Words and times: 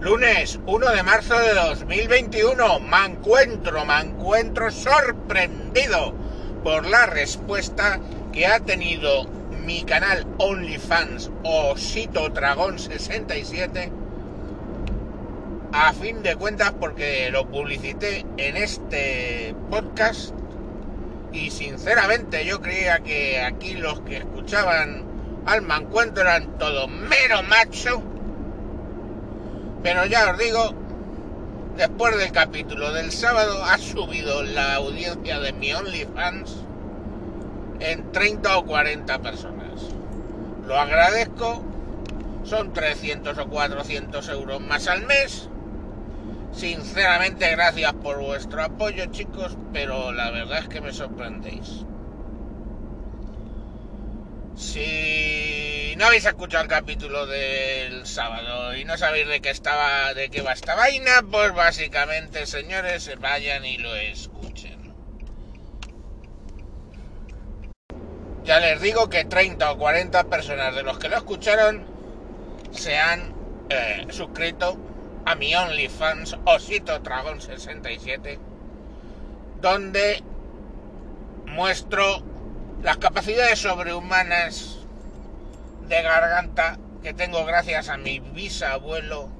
Lunes 0.00 0.60
1 0.64 0.90
de 0.92 1.02
marzo 1.02 1.36
de 1.40 1.54
2021. 1.54 2.78
Me 2.78 3.04
encuentro, 3.06 3.84
me 3.84 4.00
encuentro 4.00 4.70
sorprendido 4.70 6.14
por 6.62 6.86
la 6.86 7.06
respuesta 7.06 7.98
que 8.32 8.46
ha 8.46 8.60
tenido 8.60 9.24
mi 9.64 9.82
canal 9.82 10.24
OnlyFans 10.38 11.32
Osito 11.42 12.28
Dragón 12.28 12.78
67 12.78 13.90
a 15.72 15.92
fin 15.92 16.22
de 16.22 16.36
cuentas 16.36 16.72
porque 16.78 17.28
lo 17.32 17.48
publicité 17.48 18.24
en 18.36 18.56
este 18.56 19.52
podcast 19.68 20.32
y 21.32 21.50
sinceramente 21.50 22.46
yo 22.46 22.60
creía 22.60 23.00
que 23.00 23.40
aquí 23.40 23.74
los 23.74 24.00
que 24.02 24.18
escuchaban 24.18 25.04
al 25.44 25.62
mancuentro 25.62 26.22
eran 26.22 26.56
todo 26.56 26.86
mero 26.86 27.42
macho 27.42 28.00
pero 29.82 30.06
ya 30.06 30.30
os 30.30 30.38
digo 30.38 30.74
después 31.76 32.16
del 32.18 32.32
capítulo 32.32 32.92
del 32.92 33.12
sábado 33.12 33.64
ha 33.64 33.78
subido 33.78 34.42
la 34.42 34.74
audiencia 34.74 35.38
de 35.40 35.52
mi 35.52 35.72
OnlyFans 35.72 36.56
en 37.80 38.12
30 38.12 38.58
o 38.58 38.64
40 38.64 39.18
personas 39.20 39.82
lo 40.66 40.78
agradezco 40.78 41.62
son 42.44 42.72
300 42.72 43.36
o 43.38 43.48
400 43.48 44.28
euros 44.28 44.60
más 44.60 44.88
al 44.88 45.06
mes 45.06 45.48
Sinceramente, 46.52 47.48
gracias 47.50 47.92
por 47.92 48.20
vuestro 48.20 48.62
apoyo, 48.62 49.04
chicos, 49.12 49.56
pero 49.72 50.12
la 50.12 50.30
verdad 50.30 50.58
es 50.58 50.68
que 50.68 50.80
me 50.80 50.92
sorprendéis. 50.92 51.84
Si 54.56 54.97
no 55.98 56.06
habéis 56.06 56.26
escuchado 56.26 56.62
el 56.62 56.70
capítulo 56.70 57.26
del 57.26 58.06
sábado 58.06 58.76
y 58.76 58.84
no 58.84 58.96
sabéis 58.96 59.26
de 59.26 59.40
qué 59.40 59.50
estaba, 59.50 60.14
de 60.14 60.30
qué 60.30 60.42
va 60.42 60.52
esta 60.52 60.76
vaina, 60.76 61.24
pues 61.28 61.52
básicamente, 61.52 62.46
señores, 62.46 63.10
vayan 63.18 63.64
y 63.64 63.78
lo 63.78 63.92
escuchen. 63.96 64.94
Ya 68.44 68.60
les 68.60 68.80
digo 68.80 69.10
que 69.10 69.24
30 69.24 69.72
o 69.72 69.76
40 69.76 70.22
personas 70.28 70.76
de 70.76 70.84
los 70.84 71.00
que 71.00 71.08
lo 71.08 71.16
escucharon 71.16 71.84
se 72.70 72.96
han 72.96 73.34
eh, 73.68 74.06
suscrito 74.10 74.78
a 75.26 75.34
mi 75.34 75.52
OnlyFans 75.52 76.36
Osito 76.44 77.00
Dragón 77.00 77.40
67 77.40 78.38
donde 79.60 80.22
muestro 81.46 82.22
las 82.82 82.98
capacidades 82.98 83.58
sobrehumanas 83.58 84.77
de 85.88 86.02
garganta 86.02 86.78
que 87.02 87.14
tengo 87.14 87.44
gracias 87.44 87.88
a 87.88 87.96
mi 87.96 88.20
bisabuelo 88.20 89.30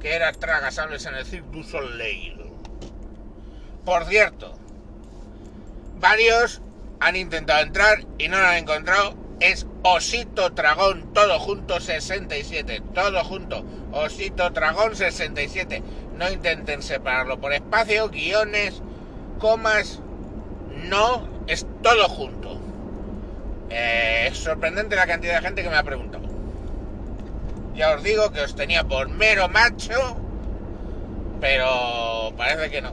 que 0.00 0.14
era 0.14 0.32
tragasables 0.32 1.04
en 1.06 1.14
el 1.14 1.26
Cirque 1.26 1.48
du. 1.50 2.50
Por 3.84 4.04
cierto, 4.06 4.58
varios 5.98 6.62
han 7.00 7.16
intentado 7.16 7.62
entrar 7.62 8.04
y 8.18 8.28
no 8.28 8.38
lo 8.38 8.46
han 8.46 8.56
encontrado 8.56 9.14
es 9.40 9.66
Osito 9.82 10.50
Dragón, 10.50 11.14
todo 11.14 11.38
junto 11.38 11.80
67, 11.80 12.82
todo 12.94 13.24
junto, 13.24 13.64
Osito 13.92 14.50
Dragón 14.50 14.94
67. 14.94 15.82
No 16.16 16.30
intenten 16.30 16.82
separarlo 16.82 17.40
por 17.40 17.54
espacio, 17.54 18.10
guiones, 18.10 18.82
comas, 19.38 20.00
no, 20.84 21.26
es 21.46 21.66
todo 21.82 22.08
junto. 22.08 22.60
Eh, 23.70 23.99
sorprendente 24.34 24.96
la 24.96 25.06
cantidad 25.06 25.36
de 25.36 25.46
gente 25.46 25.62
que 25.62 25.70
me 25.70 25.76
ha 25.76 25.82
preguntado. 25.82 26.24
Ya 27.74 27.94
os 27.94 28.02
digo 28.02 28.30
que 28.30 28.40
os 28.42 28.54
tenía 28.54 28.84
por 28.84 29.08
mero 29.08 29.48
macho, 29.48 30.16
pero 31.40 32.32
parece 32.36 32.70
que 32.70 32.82
no. 32.82 32.92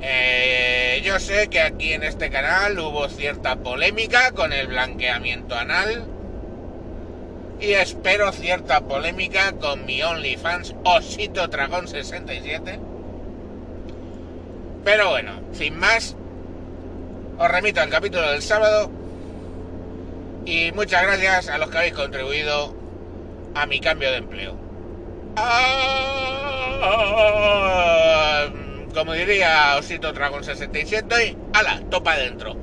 Eh, 0.00 1.00
yo 1.04 1.18
sé 1.18 1.48
que 1.48 1.60
aquí 1.60 1.92
en 1.92 2.02
este 2.02 2.30
canal 2.30 2.78
hubo 2.78 3.08
cierta 3.08 3.56
polémica 3.56 4.32
con 4.32 4.52
el 4.52 4.66
blanqueamiento 4.66 5.54
anal 5.54 6.04
y 7.60 7.72
espero 7.72 8.30
cierta 8.32 8.82
polémica 8.82 9.52
con 9.52 9.86
mi 9.86 10.02
OnlyFans 10.02 10.74
Osito 10.84 11.48
Dragón 11.48 11.88
67. 11.88 12.78
Pero 14.84 15.10
bueno, 15.10 15.40
sin 15.52 15.78
más, 15.78 16.14
os 17.38 17.50
remito 17.50 17.80
al 17.80 17.88
capítulo 17.88 18.30
del 18.30 18.42
sábado 18.42 18.90
y 20.44 20.72
muchas 20.72 21.02
gracias 21.02 21.48
a 21.48 21.58
los 21.58 21.70
que 21.70 21.78
habéis 21.78 21.94
contribuido 21.94 22.74
a 23.54 23.66
mi 23.66 23.80
cambio 23.80 24.10
de 24.10 24.18
empleo. 24.18 24.56
¡Ah! 25.36 26.34
como 28.94 29.12
diría 29.12 29.76
Osito 29.76 30.12
Dragon 30.12 30.42
67, 30.44 31.26
y 31.26 31.36
ala, 31.52 31.82
topa 31.90 32.12
adentro. 32.12 32.56